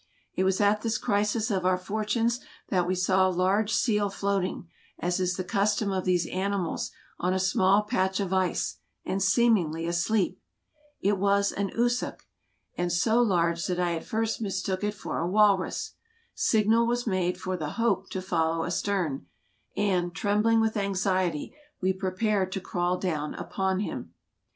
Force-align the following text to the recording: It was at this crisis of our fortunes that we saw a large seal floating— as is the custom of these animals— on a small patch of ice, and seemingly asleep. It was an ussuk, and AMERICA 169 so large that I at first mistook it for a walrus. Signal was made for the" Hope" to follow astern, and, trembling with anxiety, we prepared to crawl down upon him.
It 0.33 0.45
was 0.45 0.59
at 0.59 0.81
this 0.81 0.97
crisis 0.97 1.51
of 1.51 1.63
our 1.63 1.77
fortunes 1.77 2.39
that 2.69 2.87
we 2.87 2.95
saw 2.95 3.27
a 3.27 3.29
large 3.29 3.71
seal 3.71 4.09
floating— 4.09 4.67
as 4.99 5.19
is 5.19 5.35
the 5.37 5.43
custom 5.43 5.91
of 5.91 6.05
these 6.05 6.25
animals— 6.25 6.89
on 7.19 7.35
a 7.35 7.39
small 7.39 7.83
patch 7.83 8.19
of 8.19 8.33
ice, 8.33 8.77
and 9.05 9.21
seemingly 9.21 9.85
asleep. 9.85 10.41
It 11.01 11.19
was 11.19 11.51
an 11.51 11.69
ussuk, 11.77 12.21
and 12.75 12.89
AMERICA 12.89 13.09
169 13.09 13.15
so 13.19 13.21
large 13.21 13.67
that 13.67 13.79
I 13.79 13.95
at 13.95 14.03
first 14.03 14.41
mistook 14.41 14.83
it 14.83 14.95
for 14.95 15.19
a 15.19 15.27
walrus. 15.29 15.91
Signal 16.33 16.87
was 16.87 17.05
made 17.05 17.39
for 17.39 17.55
the" 17.55 17.69
Hope" 17.77 18.09
to 18.09 18.23
follow 18.23 18.65
astern, 18.65 19.27
and, 19.77 20.15
trembling 20.15 20.59
with 20.59 20.77
anxiety, 20.77 21.55
we 21.79 21.93
prepared 21.93 22.51
to 22.53 22.59
crawl 22.59 22.97
down 22.97 23.35
upon 23.35 23.81
him. 23.81 24.15